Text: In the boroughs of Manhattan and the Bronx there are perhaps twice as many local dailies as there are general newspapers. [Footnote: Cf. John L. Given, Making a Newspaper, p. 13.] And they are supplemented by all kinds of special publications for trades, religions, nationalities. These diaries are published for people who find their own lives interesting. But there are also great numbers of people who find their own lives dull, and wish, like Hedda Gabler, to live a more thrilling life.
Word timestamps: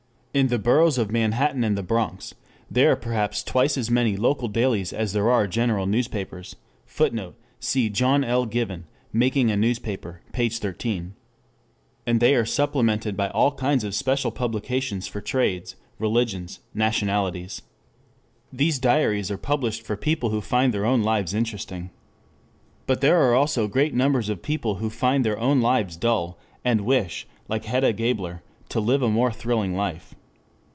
In 0.33 0.47
the 0.47 0.57
boroughs 0.59 0.97
of 0.97 1.11
Manhattan 1.11 1.61
and 1.65 1.77
the 1.77 1.83
Bronx 1.83 2.33
there 2.69 2.93
are 2.93 2.95
perhaps 2.95 3.43
twice 3.43 3.77
as 3.77 3.91
many 3.91 4.15
local 4.15 4.47
dailies 4.47 4.93
as 4.93 5.11
there 5.11 5.29
are 5.29 5.45
general 5.45 5.85
newspapers. 5.87 6.55
[Footnote: 6.85 7.35
Cf. 7.59 7.91
John 7.91 8.23
L. 8.23 8.45
Given, 8.45 8.85
Making 9.11 9.51
a 9.51 9.57
Newspaper, 9.57 10.21
p. 10.31 10.47
13.] 10.47 11.15
And 12.07 12.21
they 12.21 12.33
are 12.33 12.45
supplemented 12.45 13.17
by 13.17 13.27
all 13.31 13.51
kinds 13.51 13.83
of 13.83 13.93
special 13.93 14.31
publications 14.31 15.05
for 15.05 15.19
trades, 15.19 15.75
religions, 15.99 16.61
nationalities. 16.73 17.63
These 18.53 18.79
diaries 18.79 19.29
are 19.31 19.37
published 19.37 19.81
for 19.85 19.97
people 19.97 20.29
who 20.29 20.39
find 20.39 20.73
their 20.73 20.85
own 20.85 21.03
lives 21.03 21.33
interesting. 21.33 21.89
But 22.87 23.01
there 23.01 23.17
are 23.19 23.35
also 23.35 23.67
great 23.67 23.93
numbers 23.93 24.29
of 24.29 24.41
people 24.41 24.75
who 24.75 24.89
find 24.89 25.25
their 25.25 25.37
own 25.37 25.59
lives 25.59 25.97
dull, 25.97 26.39
and 26.63 26.85
wish, 26.85 27.27
like 27.49 27.65
Hedda 27.65 27.91
Gabler, 27.91 28.41
to 28.69 28.79
live 28.79 29.01
a 29.01 29.09
more 29.09 29.33
thrilling 29.33 29.75
life. 29.75 30.15